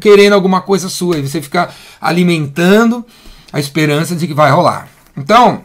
querendo 0.00 0.32
alguma 0.32 0.60
coisa 0.60 0.88
sua. 0.88 1.18
E 1.18 1.26
você 1.26 1.42
fica 1.42 1.70
alimentando 2.00 3.04
a 3.52 3.58
esperança 3.58 4.14
de 4.14 4.26
que 4.26 4.34
vai 4.34 4.50
rolar. 4.50 4.88
Então, 5.16 5.64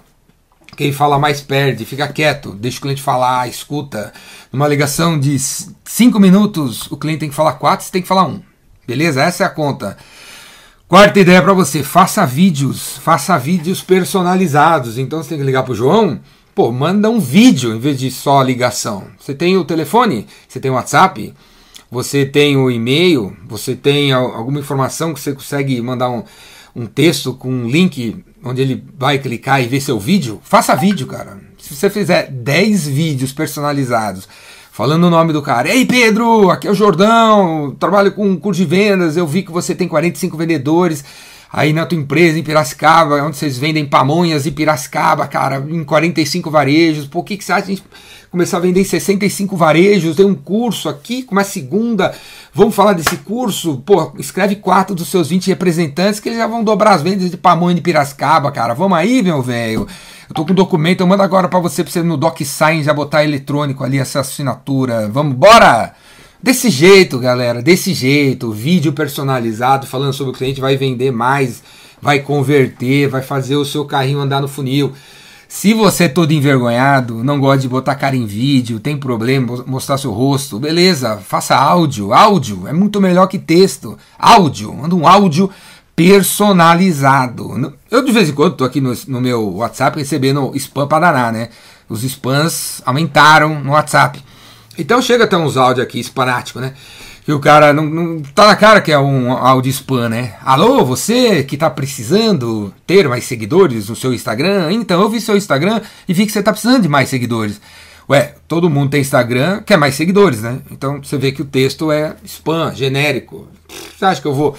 quem 0.76 0.92
fala 0.92 1.20
mais 1.20 1.42
perde, 1.42 1.86
fica 1.86 2.08
quieto, 2.08 2.54
deixa 2.54 2.80
o 2.80 2.82
cliente 2.82 3.02
falar, 3.02 3.48
escuta. 3.48 4.12
Numa 4.52 4.68
ligação 4.68 5.20
de 5.20 5.38
5 5.38 6.20
minutos, 6.20 6.90
o 6.92 6.98
cliente 6.98 7.20
tem 7.20 7.30
que 7.30 7.36
falar 7.36 7.54
4, 7.54 7.86
você 7.86 7.92
tem 7.92 8.02
que 8.02 8.08
falar 8.08 8.24
1. 8.24 8.30
Um. 8.30 8.42
Beleza? 8.88 9.22
Essa 9.22 9.44
é 9.44 9.46
a 9.46 9.50
conta. 9.50 9.98
Quarta 10.92 11.22
ideia 11.22 11.42
para 11.42 11.54
você: 11.54 11.84
faça 11.84 12.26
vídeos, 12.26 12.98
faça 12.98 13.38
vídeos 13.38 13.82
personalizados. 13.82 14.98
Então 14.98 15.24
você 15.24 15.30
tem 15.30 15.38
que 15.38 15.44
ligar 15.46 15.64
para 15.64 15.72
o 15.72 15.76
João, 15.76 16.20
pô, 16.54 16.70
manda 16.70 17.10
um 17.10 17.18
vídeo 17.18 17.74
em 17.74 17.80
vez 17.80 17.98
de 17.98 18.12
só 18.12 18.42
ligação. 18.42 19.06
Você 19.18 19.34
tem 19.34 19.56
o 19.56 19.64
telefone, 19.64 20.28
você 20.46 20.60
tem 20.60 20.70
o 20.70 20.74
WhatsApp, 20.74 21.34
você 21.90 22.26
tem 22.26 22.58
o 22.58 22.70
e-mail, 22.70 23.34
você 23.48 23.74
tem 23.74 24.12
alguma 24.12 24.60
informação 24.60 25.14
que 25.14 25.22
você 25.22 25.32
consegue 25.32 25.82
mandar 25.82 26.10
um, 26.10 26.26
um 26.76 26.86
texto 26.86 27.34
com 27.36 27.50
um 27.50 27.70
link 27.70 28.26
onde 28.44 28.62
ele 28.62 28.84
vai 29.00 29.18
clicar 29.18 29.64
e 29.64 29.70
ver 29.70 29.80
seu 29.80 29.98
vídeo. 29.98 30.42
Faça 30.44 30.76
vídeo, 30.76 31.08
cara. 31.08 31.40
Se 31.58 31.74
você 31.74 31.90
fizer 31.90 32.30
10 32.30 32.90
vídeos 32.90 33.32
personalizados 33.32 34.28
falando 34.82 35.04
o 35.04 35.10
nome 35.12 35.32
do 35.32 35.44
cara. 35.44 35.70
Ei, 35.70 35.86
Pedro, 35.86 36.50
aqui 36.50 36.68
é 36.68 36.72
o 36.72 36.74
Jordão, 36.74 37.76
trabalho 37.80 38.12
com 38.14 38.36
curso 38.36 38.62
de 38.62 38.66
vendas, 38.66 39.16
eu 39.16 39.28
vi 39.28 39.44
que 39.44 39.52
você 39.52 39.76
tem 39.76 39.88
45 39.88 40.36
vendedores 40.36 41.06
aí 41.52 41.74
na 41.74 41.86
tua 41.86 41.98
empresa 41.98 42.40
em 42.40 42.44
Piracicaba, 42.44 43.22
onde 43.24 43.36
vocês 43.36 43.58
vendem 43.58 43.86
pamonhas 43.86 44.48
em 44.48 44.52
Piracicaba, 44.52 45.28
cara, 45.28 45.58
em 45.70 45.84
45 45.84 46.50
varejos. 46.50 47.10
O 47.14 47.24
que, 47.24 47.36
que 47.36 47.44
você 47.44 47.52
acha 47.52 47.66
de 47.66 47.72
a 47.74 47.76
gente 47.76 47.88
começar 48.32 48.58
a 48.58 48.60
vender 48.62 48.80
em 48.80 48.86
65 48.86 49.58
varejos? 49.58 50.16
Tem 50.16 50.26
um 50.26 50.34
curso 50.34 50.88
aqui, 50.88 51.24
começa 51.24 51.52
segunda. 51.52 52.14
Vamos 52.54 52.74
falar 52.74 52.94
desse 52.94 53.18
curso? 53.18 53.84
Pô, 53.86 54.14
escreve 54.18 54.56
quatro 54.56 54.96
dos 54.96 55.10
seus 55.10 55.30
20 55.30 55.48
representantes 55.48 56.20
que 56.20 56.30
eles 56.30 56.40
já 56.40 56.48
vão 56.48 56.64
dobrar 56.64 56.94
as 56.94 57.02
vendas 57.02 57.30
de 57.30 57.36
pamonha 57.36 57.76
de 57.76 57.82
Piracicaba, 57.82 58.52
cara. 58.52 58.74
Vamos 58.74 58.98
aí, 58.98 59.22
meu 59.22 59.42
velho. 59.42 59.86
Eu 60.30 60.36
tô 60.36 60.46
com 60.46 60.54
o 60.54 60.56
documento, 60.56 61.02
eu 61.02 61.08
mando 61.08 61.24
agora 61.24 61.50
para 61.50 61.60
você, 61.60 61.84
pra 61.84 61.92
você 61.92 62.02
no 62.02 62.16
DocSign 62.16 62.82
já 62.84 62.94
botar 62.94 63.26
eletrônico 63.26 63.84
ali 63.84 64.00
essa 64.00 64.22
assinatura. 64.22 65.10
Vamos, 65.10 65.36
bora! 65.36 65.94
Desse 66.44 66.72
jeito, 66.72 67.20
galera, 67.20 67.62
desse 67.62 67.94
jeito, 67.94 68.52
vídeo 68.52 68.92
personalizado 68.94 69.86
falando 69.86 70.12
sobre 70.12 70.34
o 70.34 70.36
cliente 70.36 70.60
vai 70.60 70.76
vender 70.76 71.12
mais, 71.12 71.62
vai 72.02 72.18
converter, 72.18 73.08
vai 73.08 73.22
fazer 73.22 73.58
o 73.58 73.66
seu 73.66 73.86
carrinho 73.86 74.20
andar 74.20 74.42
no 74.42 74.48
funil. 74.48 74.92
Se 75.48 75.72
você 75.72 76.06
é 76.06 76.10
todo 76.10 76.32
envergonhado, 76.32 77.24
não 77.24 77.40
gosta 77.40 77.60
de 77.60 77.68
botar 77.68 77.94
cara 77.94 78.16
em 78.16 78.26
vídeo, 78.26 78.80
tem 78.80 78.98
problema, 78.98 79.64
mostrar 79.68 80.00
seu 80.00 80.12
rosto, 80.12 80.58
beleza, 80.58 81.18
faça 81.18 81.56
áudio. 81.56 82.12
Áudio 82.12 82.68
é 82.68 82.74
muito 82.74 83.00
melhor 83.00 83.28
que 83.28 83.38
texto. 83.38 83.96
Áudio, 84.18 84.74
manda 84.74 84.96
um 84.96 85.08
áudio 85.08 85.48
personalizado. 85.96 87.76
Eu 87.92 88.04
de 88.04 88.12
vez 88.12 88.30
em 88.30 88.34
quando 88.34 88.54
estou 88.54 88.66
aqui 88.66 88.82
no, 88.82 88.92
no, 89.08 89.22
meu 89.22 89.58
WhatsApp 89.58 90.00
recebendo 90.00 90.52
spam 90.56 90.88
para 90.88 91.12
danar, 91.12 91.32
né? 91.32 91.50
Os 91.88 92.04
spams 92.04 92.82
aumentaram 92.84 93.64
no 93.64 93.74
WhatsApp. 93.74 94.24
Então 94.82 95.02
chega 95.02 95.26
até 95.26 95.38
uns 95.38 95.58
áudios 95.58 95.86
aqui 95.86 96.00
espanático, 96.00 96.60
né? 96.60 96.74
Que 97.24 97.32
o 97.32 97.40
cara 97.40 97.72
não, 97.72 97.86
não, 97.86 98.22
tá 98.34 98.48
na 98.48 98.56
cara 98.56 98.82
que 98.82 98.92
é 98.92 98.98
um 98.98 99.32
áudio 99.32 99.70
spam, 99.70 100.10
né? 100.10 100.34
Alô, 100.44 100.84
você 100.84 101.44
que 101.44 101.56
tá 101.56 101.70
precisando 101.70 102.74
ter 102.88 103.08
mais 103.08 103.26
seguidores 103.26 103.90
no 103.90 103.96
seu 103.96 104.12
Instagram? 104.12 104.72
Então 104.72 105.00
eu 105.00 105.10
vi 105.10 105.22
seu 105.22 105.38
Instagram 105.38 105.82
e 106.08 106.14
vi 106.14 106.26
que 106.26 106.32
você 106.32 106.42
tá 106.42 106.52
precisando 106.52 106.82
de 106.82 106.90
mais 106.90 107.10
seguidores. 107.10 107.62
Ué, 108.10 108.34
todo 108.48 108.70
mundo 108.72 108.90
tem 108.90 109.02
Instagram, 109.02 109.62
quer 109.62 109.78
mais 109.78 109.94
seguidores, 109.94 110.42
né? 110.42 110.60
Então 110.72 111.02
você 111.02 111.16
vê 111.16 111.32
que 111.32 111.44
o 111.44 111.46
texto 111.46 111.92
é 111.92 112.16
spam, 112.26 112.74
genérico. 112.74 113.48
Você 113.96 114.04
acha 114.04 114.20
que 114.20 114.28
eu 114.28 114.34
vou 114.34 114.58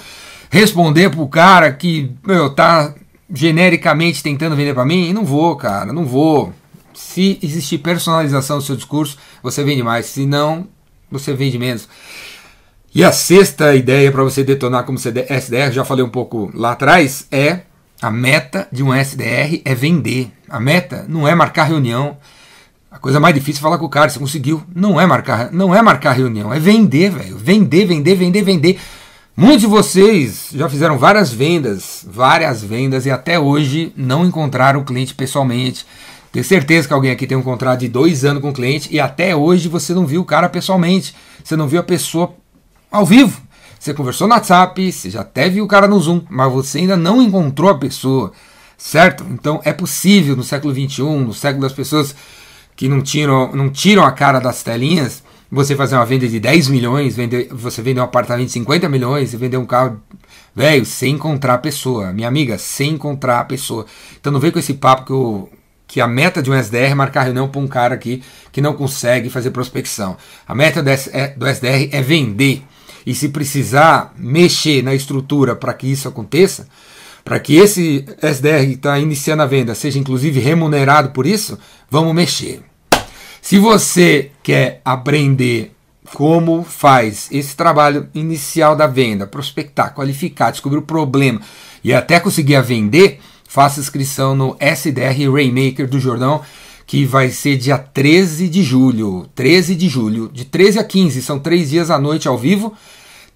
responder 0.49 1.11
pro 1.11 1.27
cara 1.27 1.73
que, 1.73 2.13
meu, 2.25 2.49
tá 2.49 2.95
genericamente 3.35 4.23
tentando 4.23 4.55
vender 4.55 4.73
para 4.73 4.85
mim? 4.85 5.13
Não 5.13 5.25
vou, 5.25 5.57
cara, 5.57 5.93
não 5.93 6.05
vou. 6.05 6.53
Se 7.13 7.39
existir 7.43 7.77
personalização 7.77 8.57
do 8.57 8.65
seu 8.65 8.75
discurso, 8.75 9.19
você 9.43 9.63
vende 9.63 9.83
mais. 9.83 10.07
Se 10.07 10.25
não, 10.25 10.67
você 11.11 11.35
vende 11.35 11.59
menos. 11.59 11.87
E 12.95 13.05
a 13.05 13.13
sexta 13.13 13.75
ideia 13.75 14.11
para 14.11 14.23
você 14.23 14.43
detonar 14.43 14.85
como 14.85 14.97
SDR, 14.99 15.71
já 15.71 15.85
falei 15.85 16.03
um 16.03 16.09
pouco 16.09 16.51
lá 16.55 16.73
atrás, 16.73 17.27
é 17.31 17.61
a 18.01 18.11
meta 18.11 18.67
de 18.73 18.83
um 18.83 18.95
SDR 18.95 19.61
é 19.63 19.75
vender. 19.75 20.33
A 20.49 20.59
meta 20.59 21.05
não 21.07 21.29
é 21.29 21.35
marcar 21.35 21.65
reunião. 21.65 22.17
A 22.91 22.99
coisa 22.99 23.21
mais 23.21 23.35
difícil 23.35 23.61
é 23.61 23.63
falar 23.63 23.77
com 23.77 23.85
o 23.85 23.91
cara, 23.91 24.09
você 24.09 24.19
conseguiu. 24.19 24.63
Não 24.75 24.99
é 24.99 25.05
marcar, 25.05 25.53
não 25.53 25.75
é 25.75 25.83
marcar 25.83 26.13
reunião, 26.13 26.51
é 26.53 26.59
vender, 26.59 27.11
velho. 27.11 27.37
Vender, 27.37 27.85
vender, 27.85 28.15
vender, 28.15 28.43
vender. 28.43 28.81
Muitos 29.37 29.61
de 29.61 29.67
vocês 29.67 30.49
já 30.55 30.67
fizeram 30.67 30.97
várias 30.97 31.31
vendas, 31.31 32.07
várias 32.09 32.63
vendas 32.63 33.05
e 33.05 33.11
até 33.11 33.39
hoje 33.39 33.93
não 33.95 34.25
encontraram 34.25 34.81
o 34.81 34.85
cliente 34.85 35.15
pessoalmente. 35.15 35.85
Tenho 36.33 36.45
certeza 36.45 36.89
que 36.89 36.95
alguém 36.95 37.11
aqui 37.11 37.27
tem 37.27 37.37
um 37.37 37.43
contrato 37.43 37.81
de 37.81 37.89
dois 37.89 38.25
anos 38.25 38.41
com 38.41 38.49
o 38.49 38.55
cliente 38.55 38.89
e 38.91 38.99
até 38.99 39.37
hoje 39.37 39.69
você 39.69 39.93
não 39.93 40.07
viu 40.07 40.23
o 40.23 40.25
cara 40.25 40.49
pessoalmente. 40.49 41.15
Você 41.45 41.55
não 41.55 41.69
viu 41.69 41.79
a 41.79 41.85
pessoa 41.85 42.35
ao 42.91 43.05
vivo. 43.05 43.41
Você 43.79 43.93
conversou 43.93 44.27
no 44.27 44.35
WhatsApp, 44.35 44.93
você 44.93 45.11
já 45.11 45.21
até 45.21 45.49
viu 45.49 45.65
o 45.65 45.69
cara 45.69 45.87
no 45.87 46.01
Zoom, 46.01 46.23
mas 46.31 46.51
você 46.51 46.79
ainda 46.79 46.97
não 46.97 47.21
encontrou 47.21 47.69
a 47.69 47.77
pessoa, 47.77 48.33
certo? 48.79 49.27
Então 49.29 49.61
é 49.65 49.73
possível 49.73 50.37
no 50.37 50.45
século 50.45 50.73
XXI, 50.73 51.03
no 51.03 51.35
século 51.35 51.63
das 51.63 51.73
pessoas 51.73 52.15
que 52.77 52.89
não 52.89 53.03
tiram, 53.03 53.53
não 53.53 53.69
tiram 53.69 54.05
a 54.05 54.13
cara 54.13 54.39
das 54.39 54.63
telinhas, 54.63 55.23
você 55.51 55.77
fazer 55.77 55.97
uma 55.97 56.07
venda 56.07 56.27
de 56.27 56.41
10 56.41 56.69
milhões, 56.69 57.15
vender, 57.15 57.49
você 57.51 57.83
vender 57.83 58.01
um 58.01 58.05
apartamento 58.05 58.47
de 58.47 58.53
50 58.53 58.89
milhões, 58.89 59.31
você 59.31 59.37
vender 59.37 59.59
um 59.59 59.67
carro, 59.67 60.01
velho, 60.55 60.87
sem 60.87 61.15
encontrar 61.15 61.55
a 61.55 61.59
pessoa. 61.59 62.11
Minha 62.13 62.29
amiga, 62.29 62.57
sem 62.57 62.93
encontrar 62.93 63.41
a 63.41 63.45
pessoa. 63.45 63.85
Então 64.19 64.33
não 64.33 64.41
vem 64.41 64.51
com 64.51 64.59
esse 64.59 64.75
papo 64.75 65.05
que, 65.05 65.13
eu, 65.13 65.51
que 65.93 66.01
a 66.01 66.09
meta 66.09 66.43
de 66.43 66.51
um 66.51 66.55
SDR 66.55 66.93
é 66.93 66.95
marcar 66.95 67.25
reunião 67.25 67.47
para 67.47 67.61
um 67.61 67.69
cara 67.69 67.95
aqui 67.95 68.23
que 68.51 68.63
não 68.63 68.73
consegue 68.73 69.29
fazer 69.29 69.51
prospecção. 69.51 70.17
A 70.49 70.55
meta 70.55 70.83
do 70.83 71.47
SDR 71.47 71.91
é 71.93 72.01
vender. 72.01 72.63
E 73.05 73.15
se 73.15 73.29
precisar 73.29 74.15
mexer 74.17 74.83
na 74.83 74.95
estrutura 74.95 75.55
para 75.55 75.75
que 75.75 75.87
isso 75.87 76.09
aconteça, 76.09 76.67
para 77.23 77.39
que 77.39 77.57
esse 77.57 78.07
SDR 78.23 78.65
que 78.69 78.73
está 78.73 78.99
iniciando 78.99 79.43
a 79.43 79.47
venda 79.47 79.75
seja 79.75 79.99
inclusive 79.99 80.41
remunerado 80.41 81.11
por 81.11 81.27
isso, 81.27 81.59
vamos 81.91 82.15
mexer. 82.15 82.63
Se 83.43 83.59
você 83.59 84.31
quer 84.43 84.81
aprender 84.83 85.73
como 86.15 86.65
faz 86.65 87.29
esse 87.31 87.55
trabalho 87.55 88.09
inicial 88.15 88.75
da 88.75 88.87
venda, 88.87 89.27
prospectar, 89.27 89.93
qualificar, 89.93 90.53
descobrir 90.53 90.79
o 90.79 90.83
problema 90.83 91.43
e 91.85 91.93
até 91.93 92.19
conseguir 92.19 92.57
a 92.57 92.63
vender, 92.63 93.21
faça 93.53 93.81
inscrição 93.81 94.35
no 94.35 94.57
SDR 94.59 95.31
Rainmaker 95.31 95.87
do 95.87 96.01
Jordão, 96.01 96.41
que 96.87 97.05
vai 97.05 97.29
ser 97.29 97.59
dia 97.59 97.77
13 97.77 98.49
de 98.49 98.63
julho. 98.63 99.29
13 99.35 99.75
de 99.75 99.91
julho, 99.91 100.31
de 100.33 100.47
13 100.47 100.79
a 100.79 100.85
15, 100.85 101.21
são 101.21 101.39
três 101.39 101.69
dias 101.69 101.91
à 101.91 101.99
noite 101.99 102.27
ao 102.27 102.39
vivo. 102.39 102.73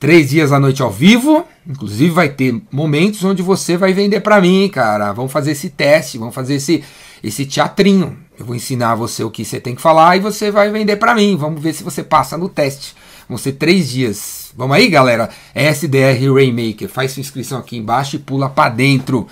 Três 0.01 0.31
dias 0.31 0.53
à 0.53 0.59
noite 0.59 0.81
ao 0.81 0.91
vivo, 0.91 1.45
inclusive 1.67 2.11
vai 2.11 2.31
ter 2.31 2.59
momentos 2.73 3.23
onde 3.25 3.43
você 3.43 3.77
vai 3.77 3.93
vender 3.93 4.21
para 4.21 4.41
mim, 4.41 4.71
cara. 4.73 5.13
Vamos 5.13 5.33
fazer 5.33 5.51
esse 5.51 5.69
teste, 5.69 6.17
vamos 6.17 6.35
fazer 6.35 6.55
esse, 6.55 6.83
esse 7.23 7.45
teatrinho. 7.45 8.17
Eu 8.39 8.47
vou 8.47 8.57
ensinar 8.57 8.95
você 8.95 9.23
o 9.23 9.31
que 9.31 9.45
você 9.45 9.61
tem 9.61 9.75
que 9.75 9.83
falar 9.83 10.17
e 10.17 10.21
você 10.21 10.51
vai 10.51 10.71
vender 10.71 10.97
para 10.97 11.15
mim. 11.15 11.37
Vamos 11.37 11.63
ver 11.63 11.75
se 11.75 11.85
você 11.85 12.03
passa 12.03 12.39
no 12.39 12.49
teste. 12.49 12.95
Vão 13.29 13.37
ser 13.37 13.53
três 13.53 13.91
dias. 13.91 14.51
Vamos 14.57 14.77
aí, 14.77 14.89
galera? 14.89 15.29
SDR 15.55 16.33
Rainmaker. 16.35 16.89
Faz 16.89 17.13
sua 17.13 17.21
inscrição 17.21 17.59
aqui 17.59 17.77
embaixo 17.77 18.17
e 18.17 18.19
pula 18.19 18.49
para 18.49 18.71
dentro. 18.71 19.27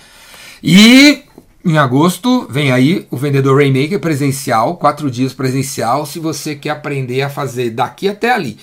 E 0.67 1.21
em 1.63 1.77
agosto 1.77 2.47
vem 2.49 2.71
aí 2.71 3.05
o 3.11 3.17
vendedor 3.17 3.55
Rainmaker 3.59 3.99
presencial, 3.99 4.77
quatro 4.77 5.11
dias 5.11 5.31
presencial. 5.31 6.07
Se 6.07 6.17
você 6.17 6.55
quer 6.55 6.71
aprender 6.71 7.21
a 7.21 7.29
fazer 7.29 7.69
daqui 7.69 8.09
até 8.09 8.33
ali. 8.33 8.57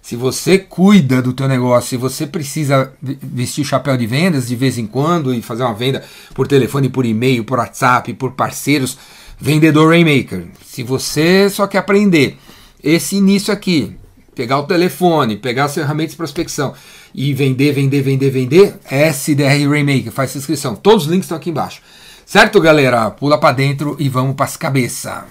Se 0.00 0.14
você 0.14 0.56
cuida 0.56 1.20
do 1.20 1.32
teu 1.32 1.48
negócio, 1.48 1.90
se 1.90 1.96
você 1.96 2.28
precisa 2.28 2.92
vestir 3.02 3.62
o 3.62 3.64
chapéu 3.64 3.96
de 3.96 4.06
vendas 4.06 4.46
de 4.46 4.54
vez 4.54 4.78
em 4.78 4.86
quando 4.86 5.34
e 5.34 5.42
fazer 5.42 5.64
uma 5.64 5.74
venda 5.74 6.04
por 6.32 6.46
telefone, 6.46 6.88
por 6.88 7.04
e-mail, 7.04 7.42
por 7.42 7.58
WhatsApp, 7.58 8.14
por 8.14 8.32
parceiros, 8.34 8.96
vendedor 9.36 9.88
Rainmaker. 9.88 10.46
Se 10.64 10.84
você 10.84 11.50
só 11.50 11.66
quer 11.66 11.78
aprender 11.78 12.38
esse 12.82 13.16
início 13.16 13.52
aqui, 13.52 13.96
pegar 14.38 14.60
o 14.60 14.62
telefone, 14.62 15.36
pegar 15.36 15.64
as 15.64 15.74
ferramentas 15.74 16.12
de 16.12 16.16
prospecção 16.16 16.72
e 17.12 17.34
vender, 17.34 17.72
vender, 17.72 18.02
vender, 18.02 18.30
vender, 18.30 18.78
SDR 18.88 19.68
Rainmaker, 19.68 20.12
faz 20.12 20.36
inscrição. 20.36 20.76
Todos 20.76 21.06
os 21.06 21.10
links 21.10 21.24
estão 21.24 21.36
aqui 21.36 21.50
embaixo. 21.50 21.82
Certo, 22.24 22.60
galera? 22.60 23.10
Pula 23.10 23.40
para 23.40 23.56
dentro 23.56 23.96
e 23.98 24.08
vamos 24.08 24.36
para 24.36 24.46
as 24.46 24.56
cabeças. 24.56 25.24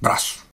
Braço. 0.00 0.41